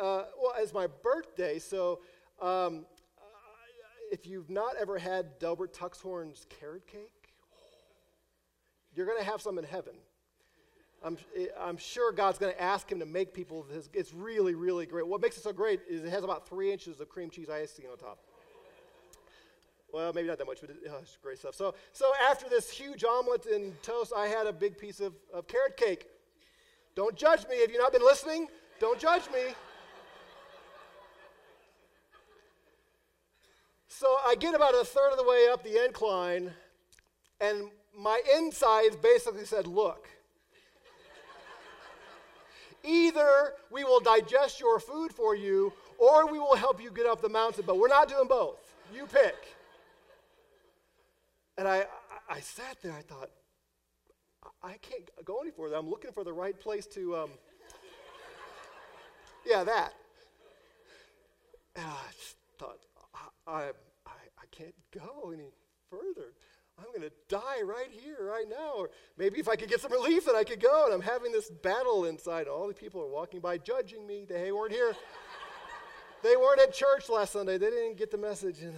[0.01, 2.01] uh, uh well, as my birthday, so
[2.41, 2.87] um,
[4.11, 7.11] if you've not ever had Delbert Tuxhorn's carrot cake,
[8.95, 9.95] you're going to have some in heaven.
[11.05, 11.19] I'm,
[11.61, 13.89] I'm sure God's going to ask him to make people this.
[13.93, 15.07] It's really, really great.
[15.07, 17.85] What makes it so great is it has about three inches of cream cheese icing
[17.91, 18.19] on top.
[19.93, 21.55] Well, maybe not that much, but it, oh, great stuff.
[21.55, 25.47] So, so after this huge omelet and toast, I had a big piece of, of
[25.47, 26.07] carrot cake.
[26.95, 27.61] Don't judge me.
[27.61, 28.49] Have you not been listening?
[28.81, 29.55] Don't judge me.
[33.89, 36.53] So I get about a third of the way up the incline,
[37.41, 40.07] and my insides basically said, Look,
[42.85, 47.23] either we will digest your food for you, or we will help you get up
[47.23, 48.59] the mountain, but we're not doing both.
[48.95, 49.56] You pick.
[51.59, 51.85] And I,
[52.29, 53.31] I, sat there, I thought,
[54.63, 55.77] I can't go any further.
[55.77, 57.31] I'm looking for the right place to, um,
[59.47, 59.93] yeah, that.
[61.75, 62.79] And I thought,
[63.47, 63.71] I,
[64.07, 65.51] I, I can't go any
[65.91, 66.33] further.
[66.79, 68.73] I'm going to die right here, right now.
[68.77, 70.85] Or maybe if I could get some relief, then I could go.
[70.85, 72.49] And I'm having this battle inside.
[72.49, 74.27] All the people are walking by, judging me.
[74.29, 74.95] They weren't here.
[76.23, 77.57] they weren't at church last Sunday.
[77.57, 78.61] They didn't get the message.
[78.61, 78.75] And,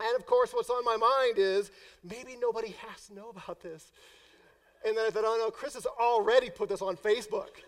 [0.00, 1.70] and of course, what's on my mind is
[2.02, 3.92] maybe nobody has to know about this.
[4.86, 7.62] And then I thought, oh no, Chris has already put this on Facebook.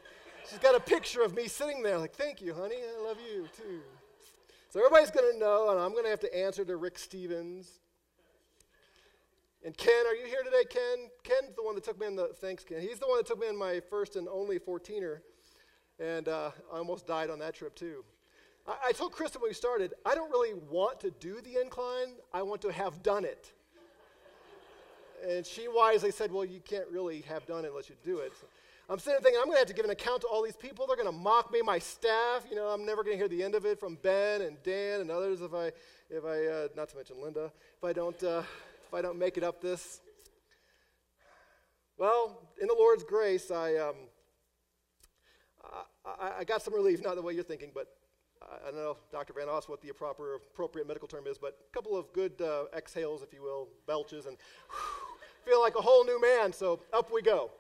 [0.49, 2.77] She's got a picture of me sitting there, like, thank you, honey.
[2.77, 3.81] I love you too.
[4.71, 7.81] So everybody's going to know, and I'm going to have to answer to Rick Stevens.
[9.65, 11.09] And Ken, are you here today, Ken?
[11.25, 12.81] Ken's the one that took me in the, thanks, Ken.
[12.81, 15.21] He's the one that took me in my first and only 14er.
[15.99, 18.05] And uh, I almost died on that trip, too.
[18.67, 22.15] I, I told Kristen when we started, I don't really want to do the incline,
[22.33, 23.53] I want to have done it.
[25.27, 28.33] and she wisely said, Well, you can't really have done it unless you do it.
[28.41, 28.47] So
[28.89, 30.87] I'm sitting thinking, I'm going to have to give an account to all these people.
[30.87, 32.45] They're going to mock me, my staff.
[32.49, 35.01] You know, I'm never going to hear the end of it from Ben and Dan
[35.01, 35.73] and others if I,
[36.09, 38.23] if I uh, not to mention Linda, if I don't.
[38.23, 38.43] Uh,
[38.87, 40.01] if I don't make it up this?
[41.99, 43.95] Well, in the Lord's grace, I, um,
[46.05, 47.89] I, I, got some relief, not the way you're thinking, but
[48.43, 49.33] I don't know, Dr.
[49.33, 52.65] Van Oss, what the proper, appropriate medical term is, but a couple of good uh,
[52.77, 54.37] exhales, if you will, belches, and
[54.71, 57.51] whew, feel like a whole new man, so up we go.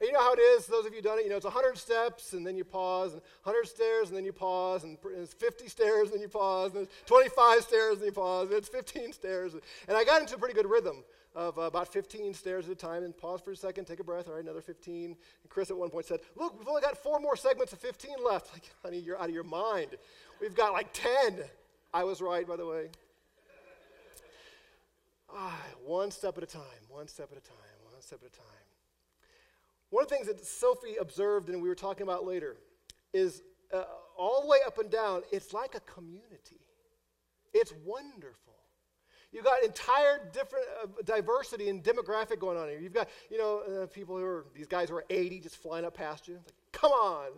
[0.00, 1.78] And you know how it is, those of you done it, you know, it's 100
[1.78, 5.68] steps and then you pause, and 100 stairs and then you pause, and it's 50
[5.68, 9.12] stairs and then you pause, and it's 25 stairs and you pause, and it's 15
[9.12, 9.54] stairs.
[9.88, 12.76] And I got into a pretty good rhythm of uh, about 15 stairs at a
[12.76, 15.04] time and pause for a second, take a breath, all right, another 15.
[15.06, 15.16] And
[15.48, 18.50] Chris at one point said, Look, we've only got four more segments of 15 left.
[18.54, 19.90] Like, honey, you're out of your mind.
[20.40, 21.40] We've got like 10.
[21.92, 22.88] I was right, by the way.
[25.34, 27.56] Ah, one step at a time, one step at a time,
[27.90, 28.46] one step at a time.
[29.90, 32.56] One of the things that Sophie observed and we were talking about later
[33.12, 33.42] is
[33.72, 33.84] uh,
[34.16, 36.60] all the way up and down, it's like a community.
[37.52, 38.54] It's wonderful.
[39.34, 42.78] You've got entire different uh, diversity and demographic going on here.
[42.78, 45.84] You've got, you know, uh, people who are, these guys who are 80 just flying
[45.84, 46.34] up past you.
[46.34, 47.30] Like, come on.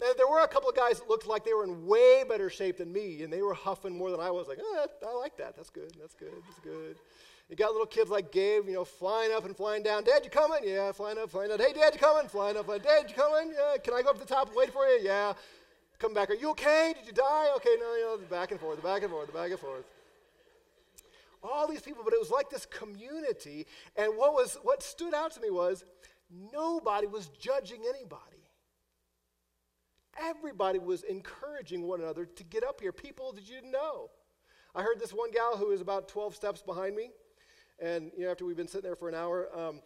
[0.00, 2.50] Now, there were a couple of guys that looked like they were in way better
[2.50, 4.48] shape than me, and they were huffing more than I was.
[4.48, 5.54] Like, oh, I like that.
[5.54, 5.92] That's good.
[6.00, 6.34] That's good.
[6.46, 6.96] That's good.
[7.48, 10.02] You got little kids like Gabe, you know, flying up and flying down.
[10.02, 10.60] Dad, you coming?
[10.64, 11.60] Yeah, flying up, flying down.
[11.60, 12.28] Hey, Dad, you coming?
[12.28, 12.82] Flying up, flying.
[12.82, 13.52] Dad, you coming?
[13.54, 13.78] Yeah.
[13.78, 15.00] Can I go up to the top and wait for you?
[15.02, 15.32] Yeah.
[15.98, 16.30] Come back.
[16.30, 16.94] Are you okay?
[16.96, 17.48] Did you die?
[17.56, 19.84] Okay, no, you know, back and forth, back and forth, back and forth.
[21.42, 23.66] All these people, but it was like this community.
[23.96, 25.84] And what was what stood out to me was
[26.30, 28.22] nobody was judging anybody.
[30.20, 32.92] Everybody was encouraging one another to get up here.
[32.92, 34.10] People that you didn't know.
[34.74, 37.10] I heard this one gal who was about 12 steps behind me.
[37.80, 39.80] And you know, after we've been sitting there for an hour, um,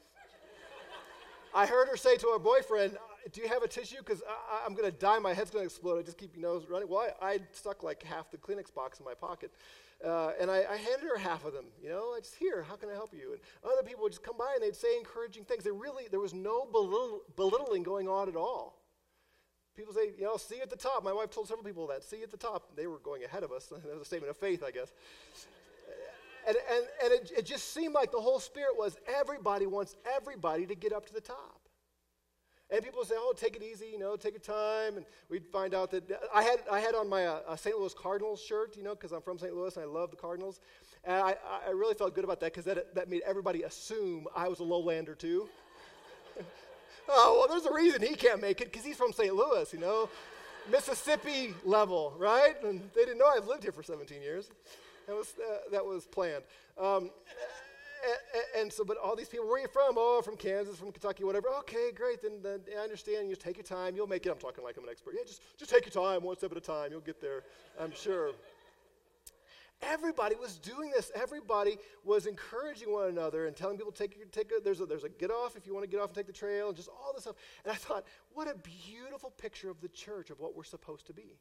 [1.54, 2.96] I heard her say to her boyfriend,
[3.32, 3.98] "Do you have a tissue?
[3.98, 4.22] Because
[4.66, 5.18] I'm going to die.
[5.18, 5.98] My head's going to explode.
[5.98, 8.98] I just keep your nose running." Well, I, I stuck like half the Kleenex box
[8.98, 9.52] in my pocket,
[10.04, 11.66] uh, and I, I, handed her half of them.
[11.82, 12.62] You know, I just here.
[12.62, 13.32] How can I help you?
[13.32, 15.64] And other people would just come by and they'd say encouraging things.
[15.64, 16.66] They really there was no
[17.36, 18.82] belittling going on at all.
[19.76, 21.02] People say, you know, see you at the top.
[21.02, 22.04] My wife told several people that.
[22.04, 22.76] See you at the top.
[22.76, 23.66] They were going ahead of us.
[23.70, 24.92] that was a statement of faith, I guess.
[26.46, 30.66] And, and, and it, it just seemed like the whole spirit was everybody wants everybody
[30.66, 31.61] to get up to the top.
[32.72, 35.74] And people say, "Oh, take it easy, you know, take your time." And we'd find
[35.74, 37.78] out that I had I had on my uh, St.
[37.78, 39.54] Louis Cardinals shirt, you know, because I'm from St.
[39.54, 40.58] Louis and I love the Cardinals,
[41.04, 44.48] and I, I really felt good about that because that that made everybody assume I
[44.48, 45.50] was a lowlander too.
[47.08, 49.34] oh well, there's a reason he can't make it because he's from St.
[49.34, 50.08] Louis, you know,
[50.70, 52.54] Mississippi level, right?
[52.64, 54.50] And they didn't know I've lived here for 17 years.
[55.06, 56.44] That was, uh, that was planned.
[56.78, 57.10] Um,
[58.58, 59.94] and so, but all these people, where are you from?
[59.96, 61.48] Oh, from Kansas, from Kentucky, whatever.
[61.60, 62.22] Okay, great.
[62.22, 63.28] Then, then I understand.
[63.28, 63.96] You take your time.
[63.96, 64.30] You'll make it.
[64.30, 65.14] I'm talking like I'm an expert.
[65.16, 66.90] Yeah, just, just take your time, one step at a time.
[66.90, 67.42] You'll get there,
[67.80, 68.30] I'm sure.
[69.82, 71.10] Everybody was doing this.
[71.14, 75.02] Everybody was encouraging one another and telling people, take, your, take a, there's, a, there's
[75.02, 76.88] a get off if you want to get off and take the trail, and just
[76.88, 77.34] all this stuff.
[77.64, 78.54] And I thought, what a
[78.86, 81.36] beautiful picture of the church, of what we're supposed to be.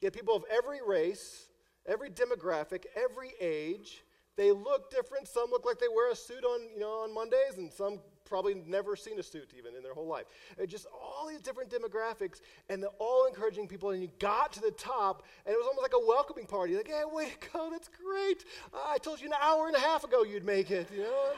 [0.00, 1.48] You have people of every race,
[1.86, 4.02] every demographic, every age.
[4.36, 5.28] They look different.
[5.28, 8.54] Some look like they wear a suit on, you know, on Mondays, and some probably
[8.66, 10.24] never seen a suit even in their whole life.
[10.66, 13.90] just all these different demographics, and all encouraging people.
[13.90, 16.74] And you got to the top, and it was almost like a welcoming party.
[16.74, 18.44] Like, hey, way to go, that's great.
[18.72, 21.32] Uh, I told you an hour and a half ago you'd make it, you know?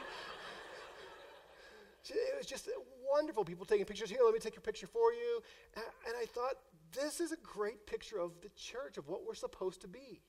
[2.09, 2.69] it was just
[3.11, 3.43] wonderful.
[3.43, 4.19] People taking pictures here.
[4.23, 5.41] Let me take your picture for you.
[5.75, 6.55] And I thought,
[6.93, 10.21] this is a great picture of the church, of what we're supposed to be.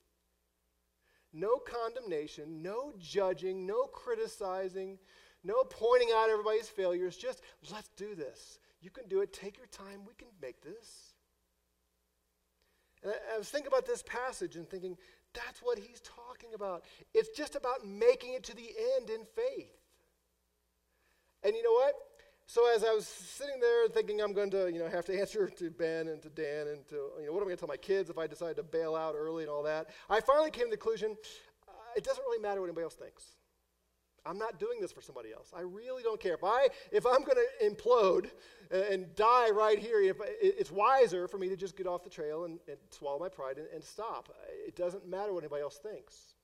[1.39, 4.99] No condemnation, no judging, no criticizing,
[5.45, 7.15] no pointing out everybody's failures.
[7.15, 8.59] Just let's do this.
[8.81, 9.35] You can do it.
[9.35, 10.01] Take your time.
[10.09, 11.13] We can make this.
[13.03, 14.97] And I, I was thinking about this passage and thinking,
[15.35, 16.85] that's what he's talking about.
[17.13, 19.77] It's just about making it to the end in faith.
[21.43, 21.95] And you know what?
[22.47, 25.49] So as I was sitting there thinking I'm going to, you know, have to answer
[25.49, 27.69] to Ben and to Dan and to, you know, what am I going to tell
[27.69, 30.67] my kids if I decide to bail out early and all that, I finally came
[30.67, 31.17] to the conclusion
[31.69, 33.25] uh, it doesn't really matter what anybody else thinks.
[34.25, 35.53] I'm not doing this for somebody else.
[35.57, 36.35] I really don't care.
[36.35, 38.31] If I if I'm going to implode
[38.71, 42.11] and, and, die right here, if it's wiser for me to just get off the
[42.11, 44.35] trail and, and swallow my pride and, and stop.
[44.67, 46.35] It doesn't matter what anybody else thinks.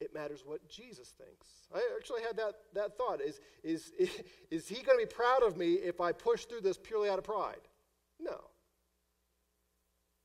[0.00, 1.46] It matters what Jesus thinks.
[1.74, 3.20] I actually had that, that thought.
[3.20, 3.92] Is, is,
[4.50, 7.18] is he going to be proud of me if I push through this purely out
[7.18, 7.68] of pride?
[8.18, 8.40] No.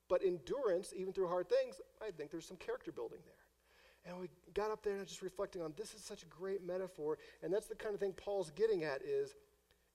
[0.07, 3.33] But endurance, even through hard things, I think there's some character building there.
[4.05, 7.17] And we got up there and just reflecting on this is such a great metaphor.
[7.41, 9.33] And that's the kind of thing Paul's getting at is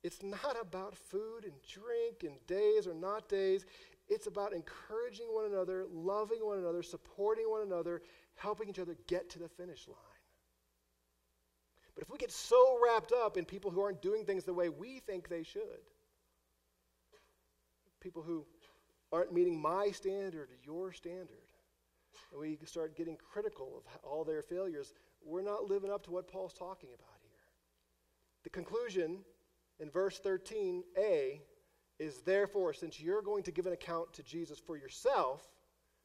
[0.03, 3.66] it's not about food and drink and days or not days.
[4.09, 8.03] It's about encouraging one another, loving one another, supporting one another,
[8.41, 9.97] helping each other get to the finish line.
[11.95, 14.70] But if we get so wrapped up in people who aren't doing things the way
[14.70, 15.82] we think they should,
[18.01, 18.47] people who
[19.12, 21.36] aren't meeting my standard or your standard,
[22.32, 26.26] and we start getting critical of all their failures, we're not living up to what
[26.26, 27.30] Paul's talking about here.
[28.45, 29.18] The conclusion
[29.80, 31.41] in verse 13a
[31.99, 35.47] is therefore, since you're going to give an account to Jesus for yourself,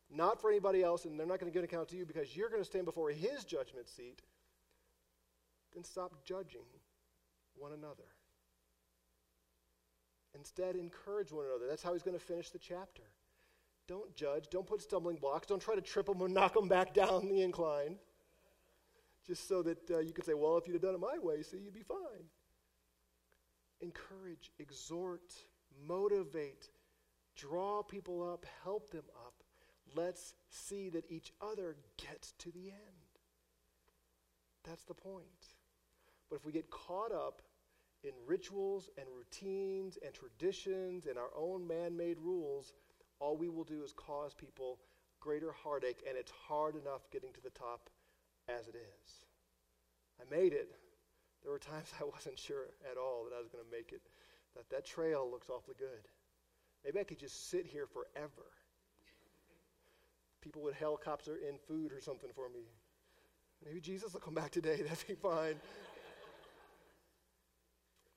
[0.10, 2.36] not for anybody else, and they're not going to give an account to you because
[2.36, 4.22] you're going to stand before his judgment seat,
[5.74, 6.66] then stop judging
[7.56, 8.03] one another.
[10.36, 11.68] Instead, encourage one another.
[11.68, 13.03] That's how he's going to finish the chapter.
[13.88, 14.49] Don't judge.
[14.49, 15.47] Don't put stumbling blocks.
[15.47, 17.97] Don't try to trip them or knock them back down the incline.
[19.26, 21.41] Just so that uh, you can say, well, if you'd have done it my way,
[21.41, 22.30] see, you'd be fine.
[23.82, 25.34] Encourage, exhort,
[25.88, 26.70] motivate,
[27.36, 29.34] draw people up, help them up.
[29.96, 33.06] Let's see that each other gets to the end.
[34.64, 35.26] That's the point.
[36.30, 37.41] But if we get caught up
[38.04, 42.74] in rituals and routines and traditions and our own man made rules,
[43.20, 44.80] all we will do is cause people
[45.20, 47.89] greater heartache, and it's hard enough getting to the top
[48.48, 49.26] as it is.
[50.22, 50.70] I made it.
[51.41, 54.02] There were times I wasn't sure at all that I was going to make it.
[54.56, 56.08] That that trail looks awfully good.
[56.84, 58.55] Maybe I could just sit here forever.
[60.46, 62.70] People would helicopter in food or something for me.
[63.66, 64.80] Maybe Jesus will come back today.
[64.88, 65.56] That'd be fine.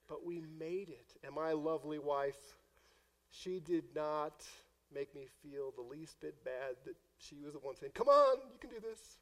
[0.07, 1.15] but we made it.
[1.25, 2.37] And my lovely wife,
[3.31, 4.45] she did not
[4.95, 8.37] make me feel the least bit bad that she was the one saying, Come on,
[8.53, 9.17] you can do this.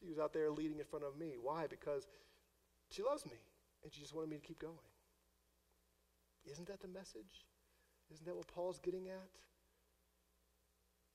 [0.00, 1.34] She was out there leading in front of me.
[1.40, 1.68] Why?
[1.68, 2.08] Because
[2.90, 3.38] she loves me
[3.84, 4.74] and she just wanted me to keep going.
[6.50, 7.46] Isn't that the message?
[8.12, 9.30] Isn't that what Paul's getting at?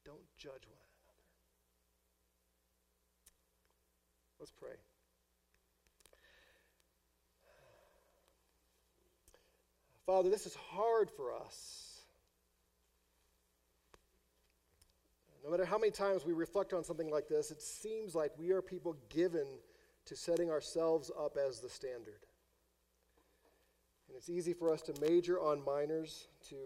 [0.05, 0.82] Don't judge one
[4.43, 4.75] Let's pray.
[10.05, 12.01] Father, this is hard for us.
[15.45, 18.51] No matter how many times we reflect on something like this, it seems like we
[18.51, 19.47] are people given
[20.07, 22.25] to setting ourselves up as the standard.
[24.09, 26.57] And it's easy for us to major on minors, to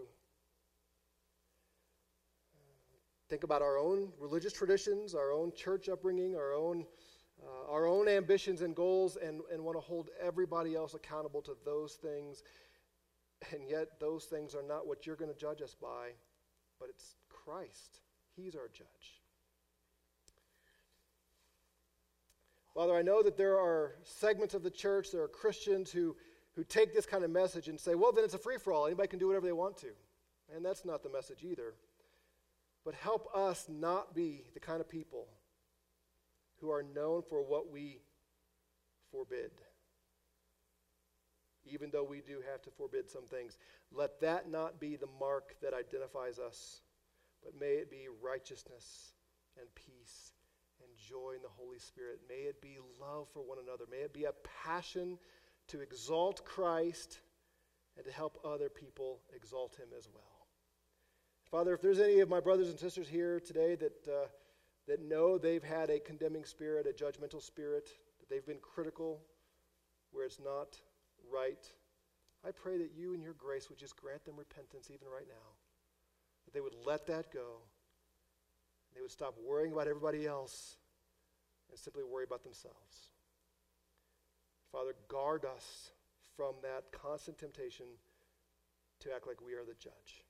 [3.28, 6.84] think about our own religious traditions, our own church upbringing, our own,
[7.42, 11.56] uh, our own ambitions and goals, and, and want to hold everybody else accountable to
[11.64, 12.42] those things.
[13.52, 16.10] And yet, those things are not what you're going to judge us by,
[16.80, 18.00] but it's Christ.
[18.34, 19.18] He's our judge.
[22.74, 26.14] Father, I know that there are segments of the church, there are Christians who,
[26.54, 28.86] who take this kind of message and say, well, then it's a free for all.
[28.86, 29.88] Anybody can do whatever they want to.
[30.54, 31.74] And that's not the message either.
[32.84, 35.26] But help us not be the kind of people
[36.60, 38.00] who are known for what we
[39.10, 39.50] forbid.
[41.64, 43.58] Even though we do have to forbid some things.
[43.92, 46.80] Let that not be the mark that identifies us,
[47.42, 49.12] but may it be righteousness
[49.58, 50.32] and peace
[50.80, 52.20] and joy in the Holy Spirit.
[52.28, 53.84] May it be love for one another.
[53.90, 54.32] May it be a
[54.64, 55.18] passion
[55.68, 57.20] to exalt Christ
[57.96, 60.46] and to help other people exalt him as well.
[61.50, 64.26] Father, if there's any of my brothers and sisters here today that, uh,
[64.88, 69.20] that know they've had a condemning spirit, a judgmental spirit, that they've been critical
[70.12, 70.76] where it's not
[71.30, 71.66] right,
[72.46, 75.48] I pray that you and your grace would just grant them repentance even right now.
[76.44, 77.60] That they would let that go.
[78.94, 80.76] They would stop worrying about everybody else
[81.68, 83.12] and simply worry about themselves.
[84.72, 85.90] Father, guard us
[86.36, 87.86] from that constant temptation
[89.00, 90.24] to act like we are the judge.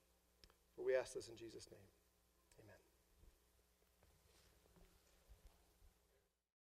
[0.75, 1.98] For we ask this in Jesus' name.